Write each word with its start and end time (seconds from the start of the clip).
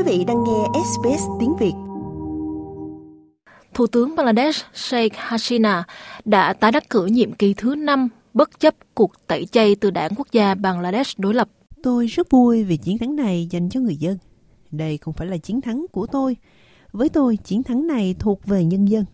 Quý 0.00 0.18
vị 0.18 0.24
đang 0.24 0.44
nghe 0.44 0.80
SBS 0.84 1.22
tiếng 1.40 1.56
Việt. 1.56 1.72
Thủ 3.74 3.86
tướng 3.86 4.16
Bangladesh 4.16 4.66
Sheikh 4.74 5.16
Hasina 5.16 5.84
đã 6.24 6.52
tái 6.52 6.72
đắc 6.72 6.90
cử 6.90 7.06
nhiệm 7.06 7.32
kỳ 7.32 7.54
thứ 7.54 7.74
5 7.74 8.08
bất 8.34 8.60
chấp 8.60 8.74
cuộc 8.94 9.12
tẩy 9.26 9.46
chay 9.46 9.74
từ 9.74 9.90
đảng 9.90 10.10
quốc 10.16 10.26
gia 10.32 10.54
Bangladesh 10.54 11.18
đối 11.18 11.34
lập. 11.34 11.48
Tôi 11.82 12.06
rất 12.06 12.30
vui 12.30 12.64
vì 12.64 12.76
chiến 12.76 12.98
thắng 12.98 13.16
này 13.16 13.48
dành 13.50 13.68
cho 13.68 13.80
người 13.80 13.96
dân. 13.96 14.18
Đây 14.70 14.98
không 14.98 15.14
phải 15.14 15.26
là 15.26 15.36
chiến 15.36 15.60
thắng 15.60 15.86
của 15.92 16.06
tôi. 16.06 16.36
Với 16.92 17.08
tôi, 17.08 17.36
chiến 17.36 17.62
thắng 17.62 17.86
này 17.86 18.14
thuộc 18.18 18.46
về 18.46 18.64
nhân 18.64 18.84
dân. 18.84 19.04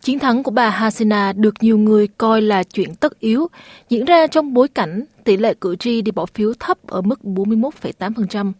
Chiến 0.00 0.18
thắng 0.18 0.42
của 0.42 0.50
bà 0.50 0.70
Hasina 0.70 1.32
được 1.32 1.54
nhiều 1.60 1.78
người 1.78 2.08
coi 2.08 2.42
là 2.42 2.62
chuyện 2.62 2.94
tất 2.94 3.20
yếu, 3.20 3.48
diễn 3.88 4.04
ra 4.04 4.26
trong 4.26 4.54
bối 4.54 4.68
cảnh 4.68 5.04
tỷ 5.24 5.36
lệ 5.36 5.54
cử 5.54 5.76
tri 5.76 6.02
đi 6.02 6.12
bỏ 6.12 6.26
phiếu 6.34 6.52
thấp 6.60 6.86
ở 6.86 7.02
mức 7.02 7.20
41,8% 7.22 8.52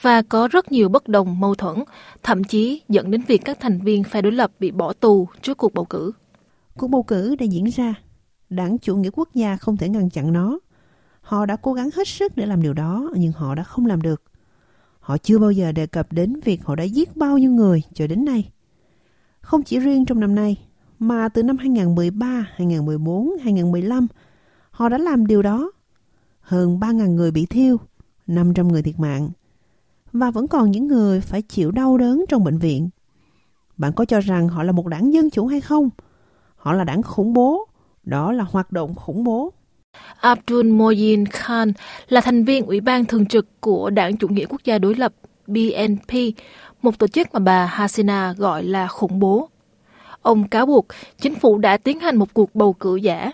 và 0.00 0.22
có 0.22 0.48
rất 0.48 0.72
nhiều 0.72 0.88
bất 0.88 1.08
đồng 1.08 1.40
mâu 1.40 1.54
thuẫn, 1.54 1.76
thậm 2.22 2.44
chí 2.44 2.82
dẫn 2.88 3.10
đến 3.10 3.22
việc 3.26 3.42
các 3.44 3.60
thành 3.60 3.80
viên 3.80 4.04
phe 4.04 4.22
đối 4.22 4.32
lập 4.32 4.50
bị 4.58 4.70
bỏ 4.70 4.92
tù 4.92 5.28
trước 5.42 5.56
cuộc 5.56 5.74
bầu 5.74 5.84
cử. 5.84 6.12
Cuộc 6.78 6.88
bầu 6.88 7.02
cử 7.02 7.36
đã 7.36 7.44
diễn 7.44 7.64
ra. 7.64 7.94
Đảng 8.50 8.78
chủ 8.78 8.96
nghĩa 8.96 9.10
quốc 9.12 9.28
gia 9.34 9.56
không 9.56 9.76
thể 9.76 9.88
ngăn 9.88 10.10
chặn 10.10 10.32
nó. 10.32 10.58
Họ 11.20 11.46
đã 11.46 11.56
cố 11.56 11.72
gắng 11.72 11.90
hết 11.94 12.08
sức 12.08 12.36
để 12.36 12.46
làm 12.46 12.62
điều 12.62 12.72
đó, 12.72 13.10
nhưng 13.16 13.32
họ 13.32 13.54
đã 13.54 13.62
không 13.62 13.86
làm 13.86 14.02
được. 14.02 14.22
Họ 15.00 15.18
chưa 15.18 15.38
bao 15.38 15.50
giờ 15.50 15.72
đề 15.72 15.86
cập 15.86 16.12
đến 16.12 16.40
việc 16.44 16.64
họ 16.64 16.74
đã 16.74 16.84
giết 16.84 17.16
bao 17.16 17.38
nhiêu 17.38 17.50
người 17.50 17.82
cho 17.94 18.06
đến 18.06 18.24
nay. 18.24 18.50
Không 19.40 19.62
chỉ 19.62 19.78
riêng 19.78 20.04
trong 20.04 20.20
năm 20.20 20.34
nay, 20.34 20.56
mà 21.02 21.28
từ 21.28 21.42
năm 21.42 21.58
2013, 21.58 22.26
2014, 22.54 23.30
2015, 23.42 24.06
họ 24.70 24.88
đã 24.88 24.98
làm 24.98 25.26
điều 25.26 25.42
đó. 25.42 25.72
Hơn 26.40 26.78
3.000 26.80 27.14
người 27.14 27.30
bị 27.30 27.46
thiêu, 27.46 27.76
500 28.26 28.68
người 28.68 28.82
thiệt 28.82 28.98
mạng, 28.98 29.30
và 30.12 30.30
vẫn 30.30 30.48
còn 30.48 30.70
những 30.70 30.86
người 30.86 31.20
phải 31.20 31.42
chịu 31.42 31.70
đau 31.70 31.98
đớn 31.98 32.24
trong 32.28 32.44
bệnh 32.44 32.58
viện. 32.58 32.88
Bạn 33.76 33.92
có 33.92 34.04
cho 34.04 34.20
rằng 34.20 34.48
họ 34.48 34.62
là 34.62 34.72
một 34.72 34.86
đảng 34.86 35.12
dân 35.12 35.30
chủ 35.30 35.46
hay 35.46 35.60
không? 35.60 35.90
Họ 36.56 36.72
là 36.72 36.84
đảng 36.84 37.02
khủng 37.02 37.32
bố, 37.32 37.68
đó 38.04 38.32
là 38.32 38.44
hoạt 38.50 38.72
động 38.72 38.94
khủng 38.94 39.24
bố. 39.24 39.52
Abdul 40.20 40.66
Moyin 40.66 41.26
Khan 41.26 41.72
là 42.08 42.20
thành 42.20 42.44
viên 42.44 42.66
Ủy 42.66 42.80
ban 42.80 43.04
Thường 43.04 43.26
trực 43.26 43.60
của 43.60 43.90
Đảng 43.90 44.16
Chủ 44.16 44.28
nghĩa 44.28 44.46
Quốc 44.46 44.60
gia 44.64 44.78
đối 44.78 44.94
lập 44.94 45.12
BNP, 45.46 46.34
một 46.82 46.98
tổ 46.98 47.06
chức 47.06 47.28
mà 47.32 47.40
bà 47.40 47.66
Hasina 47.66 48.34
gọi 48.38 48.64
là 48.64 48.88
khủng 48.88 49.18
bố. 49.18 49.48
Ông 50.22 50.48
cáo 50.48 50.66
buộc 50.66 50.86
chính 51.20 51.34
phủ 51.34 51.58
đã 51.58 51.76
tiến 51.76 52.00
hành 52.00 52.16
một 52.16 52.34
cuộc 52.34 52.54
bầu 52.54 52.72
cử 52.72 52.96
giả. 52.96 53.30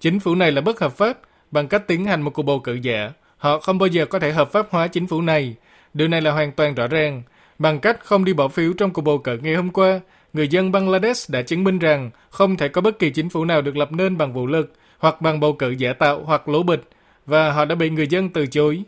Chính 0.00 0.20
phủ 0.20 0.34
này 0.34 0.52
là 0.52 0.60
bất 0.60 0.80
hợp 0.80 0.92
pháp 0.92 1.18
bằng 1.50 1.68
cách 1.68 1.86
tiến 1.86 2.04
hành 2.04 2.22
một 2.22 2.30
cuộc 2.34 2.42
bầu 2.42 2.60
cử 2.60 2.74
giả. 2.82 3.12
Họ 3.36 3.58
không 3.58 3.78
bao 3.78 3.86
giờ 3.86 4.06
có 4.06 4.18
thể 4.18 4.32
hợp 4.32 4.52
pháp 4.52 4.66
hóa 4.70 4.86
chính 4.86 5.06
phủ 5.06 5.22
này. 5.22 5.54
Điều 5.94 6.08
này 6.08 6.20
là 6.20 6.30
hoàn 6.30 6.52
toàn 6.52 6.74
rõ 6.74 6.86
ràng. 6.86 7.22
Bằng 7.58 7.80
cách 7.80 8.04
không 8.04 8.24
đi 8.24 8.32
bỏ 8.32 8.48
phiếu 8.48 8.72
trong 8.72 8.90
cuộc 8.90 9.02
bầu 9.02 9.18
cử 9.18 9.38
ngày 9.42 9.54
hôm 9.54 9.70
qua, 9.70 10.00
người 10.32 10.48
dân 10.48 10.72
Bangladesh 10.72 11.30
đã 11.30 11.42
chứng 11.42 11.64
minh 11.64 11.78
rằng 11.78 12.10
không 12.30 12.56
thể 12.56 12.68
có 12.68 12.80
bất 12.80 12.98
kỳ 12.98 13.10
chính 13.10 13.28
phủ 13.28 13.44
nào 13.44 13.62
được 13.62 13.76
lập 13.76 13.92
nên 13.92 14.18
bằng 14.18 14.32
vũ 14.32 14.46
lực 14.46 14.72
hoặc 14.98 15.20
bằng 15.20 15.40
bầu 15.40 15.52
cử 15.52 15.70
giả 15.70 15.92
tạo 15.92 16.22
hoặc 16.24 16.48
lố 16.48 16.62
bịch, 16.62 16.88
và 17.26 17.52
họ 17.52 17.64
đã 17.64 17.74
bị 17.74 17.90
người 17.90 18.06
dân 18.06 18.28
từ 18.28 18.46
chối. 18.46 18.82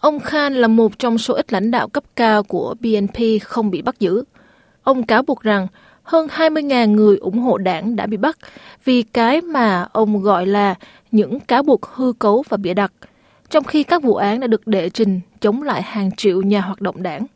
Ông 0.00 0.20
Khan 0.20 0.54
là 0.54 0.68
một 0.68 0.98
trong 0.98 1.18
số 1.18 1.34
ít 1.34 1.52
lãnh 1.52 1.70
đạo 1.70 1.88
cấp 1.88 2.04
cao 2.16 2.42
của 2.42 2.74
BNP 2.80 3.16
không 3.42 3.70
bị 3.70 3.82
bắt 3.82 4.00
giữ. 4.00 4.24
Ông 4.82 5.02
cáo 5.02 5.22
buộc 5.22 5.40
rằng 5.40 5.66
hơn 6.04 6.26
20.000 6.26 6.90
người 6.90 7.16
ủng 7.16 7.38
hộ 7.38 7.58
đảng 7.58 7.96
đã 7.96 8.06
bị 8.06 8.16
bắt 8.16 8.38
vì 8.84 9.02
cái 9.02 9.40
mà 9.40 9.88
ông 9.92 10.22
gọi 10.22 10.46
là 10.46 10.74
những 11.10 11.40
cáo 11.40 11.62
buộc 11.62 11.86
hư 11.86 12.12
cấu 12.12 12.44
và 12.48 12.56
bịa 12.56 12.74
đặt, 12.74 12.92
trong 13.50 13.64
khi 13.64 13.82
các 13.82 14.02
vụ 14.02 14.14
án 14.14 14.40
đã 14.40 14.46
được 14.46 14.66
đệ 14.66 14.90
trình 14.90 15.20
chống 15.40 15.62
lại 15.62 15.82
hàng 15.82 16.10
triệu 16.16 16.42
nhà 16.42 16.60
hoạt 16.60 16.80
động 16.80 17.02
đảng. 17.02 17.26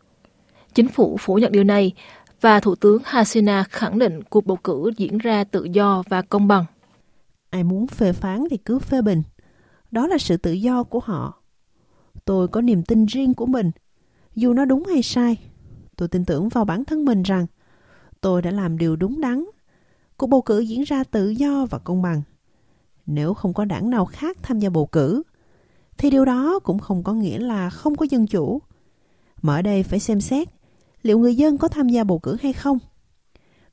Chính 0.74 0.88
phủ 0.88 1.16
phủ 1.20 1.34
nhận 1.34 1.52
điều 1.52 1.64
này 1.64 1.92
và 2.40 2.60
Thủ 2.60 2.74
tướng 2.74 3.02
Hasina 3.04 3.64
khẳng 3.64 3.98
định 3.98 4.22
cuộc 4.22 4.46
bầu 4.46 4.56
cử 4.56 4.90
diễn 4.96 5.18
ra 5.18 5.44
tự 5.44 5.64
do 5.64 6.02
và 6.08 6.22
công 6.22 6.48
bằng. 6.48 6.64
Ai 7.50 7.64
muốn 7.64 7.86
phê 7.86 8.12
phán 8.12 8.44
thì 8.50 8.56
cứ 8.56 8.78
phê 8.78 9.02
bình. 9.02 9.22
Đó 9.90 10.06
là 10.06 10.18
sự 10.18 10.36
tự 10.36 10.52
do 10.52 10.82
của 10.82 11.00
họ. 11.00 11.42
Tôi 12.24 12.48
có 12.48 12.60
niềm 12.60 12.82
tin 12.82 13.06
riêng 13.06 13.34
của 13.34 13.46
mình. 13.46 13.70
Dù 14.34 14.52
nó 14.52 14.64
đúng 14.64 14.84
hay 14.84 15.02
sai, 15.02 15.36
tôi 15.96 16.08
tin 16.08 16.24
tưởng 16.24 16.48
vào 16.48 16.64
bản 16.64 16.84
thân 16.84 17.04
mình 17.04 17.22
rằng 17.22 17.46
tôi 18.20 18.42
đã 18.42 18.50
làm 18.50 18.78
điều 18.78 18.96
đúng 18.96 19.20
đắn. 19.20 19.44
Cuộc 20.16 20.26
bầu 20.26 20.42
cử 20.42 20.58
diễn 20.58 20.82
ra 20.82 21.04
tự 21.04 21.28
do 21.28 21.66
và 21.70 21.78
công 21.78 22.02
bằng. 22.02 22.22
Nếu 23.06 23.34
không 23.34 23.54
có 23.54 23.64
đảng 23.64 23.90
nào 23.90 24.04
khác 24.04 24.36
tham 24.42 24.58
gia 24.58 24.70
bầu 24.70 24.86
cử, 24.86 25.22
thì 25.98 26.10
điều 26.10 26.24
đó 26.24 26.58
cũng 26.58 26.78
không 26.78 27.02
có 27.02 27.12
nghĩa 27.12 27.38
là 27.38 27.70
không 27.70 27.96
có 27.96 28.06
dân 28.10 28.26
chủ. 28.26 28.62
Mà 29.42 29.56
ở 29.56 29.62
đây 29.62 29.82
phải 29.82 30.00
xem 30.00 30.20
xét 30.20 30.48
liệu 31.02 31.18
người 31.18 31.34
dân 31.34 31.58
có 31.58 31.68
tham 31.68 31.88
gia 31.88 32.04
bầu 32.04 32.18
cử 32.18 32.36
hay 32.42 32.52
không. 32.52 32.78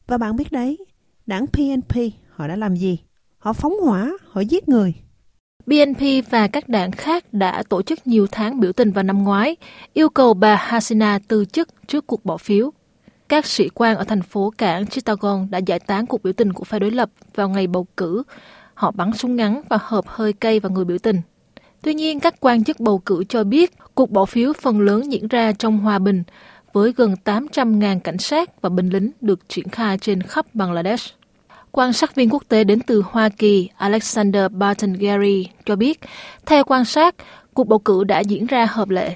Và 0.07 0.17
bạn 0.17 0.35
biết 0.35 0.51
đấy, 0.51 0.77
đảng 1.25 1.45
PNP 1.47 1.95
họ 2.29 2.47
đã 2.47 2.55
làm 2.55 2.75
gì? 2.75 2.99
Họ 3.37 3.53
phóng 3.53 3.73
hỏa, 3.83 4.11
họ 4.27 4.41
giết 4.41 4.69
người. 4.69 4.93
BNP 5.65 6.29
và 6.29 6.47
các 6.47 6.69
đảng 6.69 6.91
khác 6.91 7.33
đã 7.33 7.63
tổ 7.69 7.81
chức 7.81 8.07
nhiều 8.07 8.27
tháng 8.31 8.59
biểu 8.59 8.73
tình 8.73 8.91
vào 8.91 9.03
năm 9.03 9.23
ngoái, 9.23 9.55
yêu 9.93 10.09
cầu 10.09 10.33
bà 10.33 10.55
Hasina 10.55 11.19
từ 11.27 11.45
chức 11.45 11.87
trước 11.87 12.07
cuộc 12.07 12.25
bỏ 12.25 12.37
phiếu. 12.37 12.71
Các 13.29 13.45
sĩ 13.45 13.69
quan 13.69 13.97
ở 13.97 14.03
thành 14.03 14.21
phố 14.21 14.53
cảng 14.57 14.87
Chittagong 14.87 15.47
đã 15.51 15.57
giải 15.57 15.79
tán 15.79 16.05
cuộc 16.05 16.23
biểu 16.23 16.33
tình 16.33 16.53
của 16.53 16.63
phe 16.63 16.79
đối 16.79 16.91
lập 16.91 17.09
vào 17.35 17.49
ngày 17.49 17.67
bầu 17.67 17.87
cử. 17.97 18.23
Họ 18.73 18.91
bắn 18.91 19.13
súng 19.13 19.35
ngắn 19.35 19.61
và 19.69 19.77
hợp 19.81 20.05
hơi 20.07 20.33
cây 20.33 20.59
vào 20.59 20.71
người 20.71 20.85
biểu 20.85 20.97
tình. 20.97 21.21
Tuy 21.81 21.93
nhiên, 21.93 22.19
các 22.19 22.35
quan 22.39 22.63
chức 22.63 22.79
bầu 22.79 22.97
cử 22.97 23.23
cho 23.29 23.43
biết 23.43 23.73
cuộc 23.95 24.11
bỏ 24.11 24.25
phiếu 24.25 24.53
phần 24.53 24.79
lớn 24.79 25.11
diễn 25.11 25.27
ra 25.27 25.51
trong 25.51 25.77
hòa 25.77 25.99
bình, 25.99 26.23
với 26.73 26.93
gần 26.97 27.15
800.000 27.25 27.99
cảnh 27.99 28.17
sát 28.17 28.61
và 28.61 28.69
binh 28.69 28.89
lính 28.89 29.11
được 29.21 29.49
triển 29.49 29.69
khai 29.69 29.97
trên 29.97 30.21
khắp 30.21 30.45
Bangladesh. 30.53 31.13
Quan 31.71 31.93
sát 31.93 32.15
viên 32.15 32.29
quốc 32.29 32.43
tế 32.47 32.63
đến 32.63 32.79
từ 32.79 33.03
Hoa 33.05 33.29
Kỳ 33.29 33.69
Alexander 33.77 34.51
Barton 34.51 34.93
Gary 34.93 35.47
cho 35.65 35.75
biết, 35.75 35.99
theo 36.45 36.63
quan 36.63 36.85
sát, 36.85 37.15
cuộc 37.53 37.67
bầu 37.67 37.79
cử 37.79 38.03
đã 38.03 38.19
diễn 38.19 38.45
ra 38.45 38.65
hợp 38.65 38.89
lệ. 38.89 39.15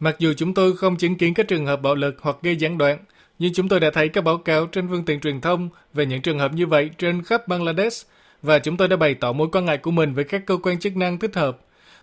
Mặc 0.00 0.16
dù 0.18 0.32
chúng 0.36 0.54
tôi 0.54 0.76
không 0.76 0.96
chứng 0.96 1.18
kiến 1.18 1.34
các 1.34 1.48
trường 1.48 1.66
hợp 1.66 1.82
bạo 1.82 1.94
lực 1.94 2.16
hoặc 2.20 2.36
gây 2.42 2.56
gián 2.56 2.78
đoạn, 2.78 2.98
nhưng 3.38 3.52
chúng 3.52 3.68
tôi 3.68 3.80
đã 3.80 3.90
thấy 3.90 4.08
các 4.08 4.24
báo 4.24 4.38
cáo 4.38 4.66
trên 4.66 4.88
phương 4.88 5.04
tiện 5.04 5.20
truyền 5.20 5.40
thông 5.40 5.68
về 5.94 6.06
những 6.06 6.22
trường 6.22 6.38
hợp 6.38 6.52
như 6.52 6.66
vậy 6.66 6.90
trên 6.98 7.22
khắp 7.22 7.48
Bangladesh 7.48 8.06
và 8.42 8.58
chúng 8.58 8.76
tôi 8.76 8.88
đã 8.88 8.96
bày 8.96 9.14
tỏ 9.14 9.32
mối 9.32 9.48
quan 9.52 9.64
ngại 9.64 9.78
của 9.78 9.90
mình 9.90 10.14
với 10.14 10.24
các 10.24 10.46
cơ 10.46 10.56
quan 10.62 10.78
chức 10.78 10.96
năng 10.96 11.18
thích 11.18 11.34
hợp. 11.34 11.58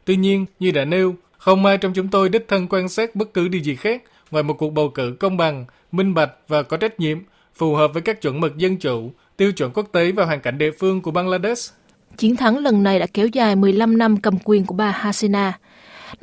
Tuy 0.05 0.15
nhiên, 0.15 0.45
như 0.59 0.71
đã 0.71 0.85
nêu, 0.85 1.15
không 1.37 1.65
ai 1.65 1.77
trong 1.77 1.93
chúng 1.93 2.07
tôi 2.07 2.29
đích 2.29 2.47
thân 2.47 2.67
quan 2.69 2.89
sát 2.89 3.15
bất 3.15 3.33
cứ 3.33 3.47
điều 3.47 3.61
gì 3.61 3.75
khác 3.75 4.03
ngoài 4.31 4.43
một 4.43 4.53
cuộc 4.53 4.69
bầu 4.69 4.89
cử 4.89 5.15
công 5.19 5.37
bằng, 5.37 5.65
minh 5.91 6.13
bạch 6.13 6.31
và 6.47 6.63
có 6.63 6.77
trách 6.77 6.99
nhiệm, 6.99 7.17
phù 7.55 7.75
hợp 7.75 7.93
với 7.93 8.01
các 8.01 8.21
chuẩn 8.21 8.39
mực 8.39 8.57
dân 8.57 8.77
chủ, 8.77 9.11
tiêu 9.37 9.51
chuẩn 9.51 9.71
quốc 9.73 9.87
tế 9.91 10.11
và 10.11 10.25
hoàn 10.25 10.41
cảnh 10.41 10.57
địa 10.57 10.71
phương 10.71 11.01
của 11.01 11.11
Bangladesh. 11.11 11.73
Chiến 12.17 12.35
thắng 12.35 12.57
lần 12.57 12.83
này 12.83 12.99
đã 12.99 13.07
kéo 13.13 13.27
dài 13.27 13.55
15 13.55 13.97
năm 13.97 14.17
cầm 14.17 14.37
quyền 14.43 14.65
của 14.65 14.75
bà 14.75 14.91
Hasina. 14.91 15.59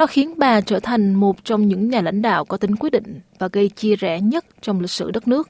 Nó 0.01 0.07
khiến 0.07 0.35
bà 0.37 0.61
trở 0.61 0.81
thành 0.81 1.15
một 1.15 1.45
trong 1.45 1.69
những 1.69 1.91
nhà 1.91 2.01
lãnh 2.03 2.23
đạo 2.23 2.45
có 2.45 2.57
tính 2.57 2.77
quyết 2.77 2.91
định 2.91 3.21
và 3.39 3.49
gây 3.53 3.69
chia 3.69 3.97
rẽ 3.97 4.21
nhất 4.21 4.45
trong 4.61 4.81
lịch 4.81 4.91
sử 4.91 5.11
đất 5.11 5.29
nước. 5.29 5.49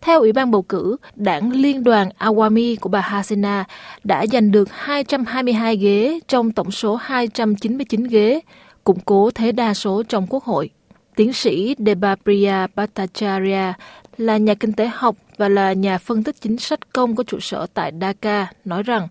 Theo 0.00 0.20
Ủy 0.20 0.32
ban 0.32 0.50
bầu 0.50 0.62
cử, 0.62 0.96
đảng 1.14 1.52
Liên 1.52 1.84
đoàn 1.84 2.08
Awami 2.18 2.76
của 2.80 2.88
bà 2.88 3.00
Hasina 3.00 3.64
đã 4.04 4.26
giành 4.26 4.50
được 4.50 4.68
222 4.72 5.76
ghế 5.76 6.20
trong 6.28 6.52
tổng 6.52 6.70
số 6.70 6.94
299 6.94 8.04
ghế, 8.04 8.40
củng 8.84 9.00
cố 9.04 9.30
thế 9.30 9.52
đa 9.52 9.74
số 9.74 10.02
trong 10.02 10.26
quốc 10.26 10.44
hội. 10.44 10.70
Tiến 11.16 11.32
sĩ 11.32 11.74
Debapriya 11.78 12.66
Bhattacharya 12.74 13.74
là 14.16 14.36
nhà 14.36 14.54
kinh 14.54 14.72
tế 14.72 14.90
học 14.94 15.16
và 15.36 15.48
là 15.48 15.72
nhà 15.72 15.98
phân 15.98 16.22
tích 16.22 16.36
chính 16.40 16.58
sách 16.58 16.92
công 16.92 17.16
có 17.16 17.24
trụ 17.26 17.40
sở 17.40 17.66
tại 17.74 17.92
Dhaka, 18.00 18.46
nói 18.64 18.82
rằng 18.82 19.08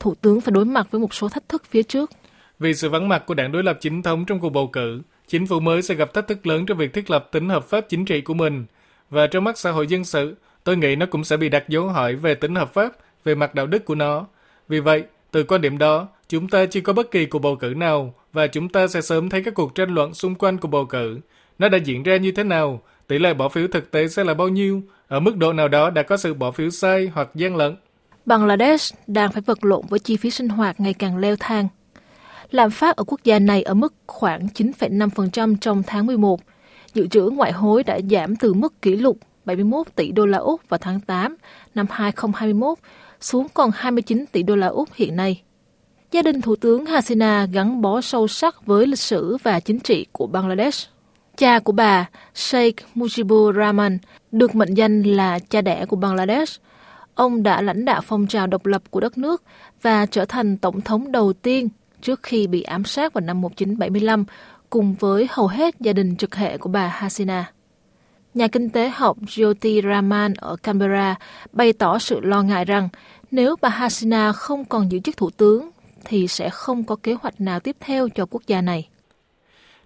Thủ 0.00 0.14
tướng 0.14 0.40
phải 0.40 0.52
đối 0.52 0.64
mặt 0.64 0.86
với 0.90 1.00
một 1.00 1.14
số 1.14 1.28
thách 1.28 1.48
thức 1.48 1.62
phía 1.70 1.82
trước. 1.82 2.10
Vì 2.58 2.74
sự 2.74 2.88
vắng 2.88 3.08
mặt 3.08 3.22
của 3.26 3.34
đảng 3.34 3.52
đối 3.52 3.62
lập 3.62 3.78
chính 3.80 4.02
thống 4.02 4.24
trong 4.24 4.40
cuộc 4.40 4.50
bầu 4.50 4.66
cử, 4.66 5.00
chính 5.26 5.46
phủ 5.46 5.60
mới 5.60 5.82
sẽ 5.82 5.94
gặp 5.94 6.14
thách 6.14 6.26
thức 6.26 6.46
lớn 6.46 6.66
trong 6.66 6.78
việc 6.78 6.92
thiết 6.92 7.10
lập 7.10 7.28
tính 7.32 7.48
hợp 7.48 7.64
pháp 7.64 7.80
chính 7.88 8.04
trị 8.04 8.20
của 8.20 8.34
mình. 8.34 8.66
Và 9.10 9.26
trong 9.26 9.44
mắt 9.44 9.58
xã 9.58 9.70
hội 9.70 9.86
dân 9.86 10.04
sự, 10.04 10.36
tôi 10.64 10.76
nghĩ 10.76 10.96
nó 10.96 11.06
cũng 11.06 11.24
sẽ 11.24 11.36
bị 11.36 11.48
đặt 11.48 11.68
dấu 11.68 11.88
hỏi 11.88 12.14
về 12.14 12.34
tính 12.34 12.54
hợp 12.54 12.74
pháp, 12.74 12.92
về 13.24 13.34
mặt 13.34 13.54
đạo 13.54 13.66
đức 13.66 13.84
của 13.84 13.94
nó. 13.94 14.26
Vì 14.68 14.80
vậy, 14.80 15.04
từ 15.30 15.44
quan 15.44 15.60
điểm 15.60 15.78
đó, 15.78 16.08
chúng 16.28 16.48
ta 16.48 16.66
chưa 16.66 16.80
có 16.80 16.92
bất 16.92 17.10
kỳ 17.10 17.26
cuộc 17.26 17.38
bầu 17.38 17.56
cử 17.56 17.74
nào 17.76 18.14
và 18.32 18.46
chúng 18.46 18.68
ta 18.68 18.86
sẽ 18.86 19.00
sớm 19.00 19.28
thấy 19.28 19.42
các 19.42 19.54
cuộc 19.54 19.74
tranh 19.74 19.94
luận 19.94 20.14
xung 20.14 20.34
quanh 20.34 20.58
cuộc 20.58 20.68
bầu 20.68 20.86
cử. 20.86 21.20
Nó 21.58 21.68
đã 21.68 21.78
diễn 21.78 22.02
ra 22.02 22.16
như 22.16 22.32
thế 22.32 22.44
nào? 22.44 22.82
Tỷ 23.06 23.18
lệ 23.18 23.34
bỏ 23.34 23.48
phiếu 23.48 23.68
thực 23.68 23.90
tế 23.90 24.08
sẽ 24.08 24.24
là 24.24 24.34
bao 24.34 24.48
nhiêu? 24.48 24.82
Ở 25.08 25.20
mức 25.20 25.36
độ 25.36 25.52
nào 25.52 25.68
đó 25.68 25.90
đã 25.90 26.02
có 26.02 26.16
sự 26.16 26.34
bỏ 26.34 26.50
phiếu 26.50 26.70
sai 26.70 27.10
hoặc 27.14 27.28
gian 27.34 27.56
lận. 27.56 27.76
Bangladesh 28.26 28.94
đang 29.06 29.32
phải 29.32 29.42
vật 29.46 29.64
lộn 29.64 29.84
với 29.88 29.98
chi 29.98 30.16
phí 30.16 30.30
sinh 30.30 30.48
hoạt 30.48 30.80
ngày 30.80 30.94
càng 30.94 31.18
leo 31.18 31.36
thang. 31.40 31.68
Lạm 32.50 32.70
phát 32.70 32.96
ở 32.96 33.04
quốc 33.06 33.20
gia 33.24 33.38
này 33.38 33.62
ở 33.62 33.74
mức 33.74 33.94
khoảng 34.06 34.46
9,5% 34.54 35.56
trong 35.60 35.82
tháng 35.86 36.06
11. 36.06 36.40
Dự 36.94 37.06
trữ 37.06 37.30
ngoại 37.30 37.52
hối 37.52 37.82
đã 37.82 38.00
giảm 38.10 38.36
từ 38.36 38.54
mức 38.54 38.82
kỷ 38.82 38.96
lục 38.96 39.18
71 39.44 39.86
tỷ 39.94 40.12
đô 40.12 40.26
la 40.26 40.38
Úc 40.38 40.68
vào 40.68 40.78
tháng 40.78 41.00
8 41.00 41.36
năm 41.74 41.86
2021 41.90 42.78
xuống 43.20 43.46
còn 43.54 43.70
29 43.74 44.24
tỷ 44.32 44.42
đô 44.42 44.56
la 44.56 44.66
Úc 44.66 44.88
hiện 44.94 45.16
nay. 45.16 45.42
Gia 46.12 46.22
đình 46.22 46.40
Thủ 46.40 46.56
tướng 46.56 46.86
Hasina 46.86 47.46
gắn 47.52 47.80
bó 47.80 48.00
sâu 48.00 48.28
sắc 48.28 48.66
với 48.66 48.86
lịch 48.86 48.98
sử 48.98 49.36
và 49.42 49.60
chính 49.60 49.80
trị 49.80 50.06
của 50.12 50.26
Bangladesh. 50.26 50.88
Cha 51.36 51.58
của 51.58 51.72
bà, 51.72 52.08
Sheikh 52.34 52.76
Mujibur 52.94 53.52
Rahman, 53.52 53.98
được 54.32 54.54
mệnh 54.54 54.74
danh 54.74 55.02
là 55.02 55.38
cha 55.38 55.60
đẻ 55.60 55.86
của 55.86 55.96
Bangladesh. 55.96 56.60
Ông 57.14 57.42
đã 57.42 57.62
lãnh 57.62 57.84
đạo 57.84 58.00
phong 58.04 58.26
trào 58.26 58.46
độc 58.46 58.66
lập 58.66 58.82
của 58.90 59.00
đất 59.00 59.18
nước 59.18 59.42
và 59.82 60.06
trở 60.06 60.24
thành 60.24 60.56
tổng 60.56 60.80
thống 60.80 61.12
đầu 61.12 61.32
tiên 61.32 61.68
trước 62.06 62.22
khi 62.22 62.46
bị 62.46 62.62
ám 62.62 62.84
sát 62.84 63.12
vào 63.12 63.24
năm 63.24 63.40
1975 63.40 64.24
cùng 64.70 64.94
với 64.94 65.26
hầu 65.30 65.46
hết 65.46 65.74
gia 65.80 65.92
đình 65.92 66.16
trực 66.16 66.34
hệ 66.34 66.58
của 66.58 66.68
bà 66.68 66.86
Hasina. 66.86 67.52
Nhà 68.34 68.48
kinh 68.48 68.70
tế 68.70 68.88
học 68.88 69.16
Jyoti 69.26 69.88
Raman 69.88 70.34
ở 70.34 70.56
Canberra 70.56 71.14
bày 71.52 71.72
tỏ 71.72 71.98
sự 71.98 72.20
lo 72.20 72.42
ngại 72.42 72.64
rằng 72.64 72.88
nếu 73.30 73.56
bà 73.62 73.68
Hasina 73.68 74.32
không 74.32 74.64
còn 74.64 74.92
giữ 74.92 74.98
chức 74.98 75.16
thủ 75.16 75.30
tướng 75.30 75.70
thì 76.04 76.28
sẽ 76.28 76.50
không 76.50 76.84
có 76.84 76.96
kế 77.02 77.12
hoạch 77.12 77.40
nào 77.40 77.60
tiếp 77.60 77.76
theo 77.80 78.08
cho 78.08 78.26
quốc 78.30 78.42
gia 78.46 78.60
này. 78.60 78.88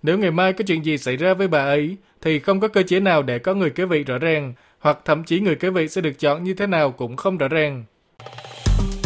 Nếu 0.03 0.19
ngày 0.19 0.31
mai 0.31 0.53
có 0.53 0.65
chuyện 0.67 0.85
gì 0.85 0.99
xảy 0.99 1.17
ra 1.17 1.35
với 1.35 1.49
bà 1.49 1.65
ấy, 1.65 1.97
thì 2.21 2.39
không 2.39 2.61
có 2.61 2.69
cơ 2.69 2.83
chế 2.83 3.01
nào 3.01 3.23
để 3.23 3.39
có 3.39 3.55
người 3.55 3.71
kế 3.71 3.85
vị 3.85 4.05
rõ 4.05 4.19
ràng, 4.19 4.55
hoặc 4.79 4.99
thậm 5.05 5.25
chí 5.25 5.41
người 5.41 5.57
kế 5.57 5.71
vị 5.71 5.89
sẽ 5.89 6.01
được 6.01 6.19
chọn 6.19 6.45
như 6.45 6.55
thế 6.55 6.67
nào 6.67 6.91
cũng 6.93 7.17
không 7.17 7.39
rõ 7.39 7.49
ràng. 7.49 7.85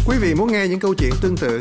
Quý 0.09 0.17
vị 0.23 0.35
muốn 0.39 0.53
nghe 0.53 0.69
những 0.69 0.81
câu 0.81 0.95
chuyện 0.95 1.13
tương 1.23 1.37
tự 1.37 1.61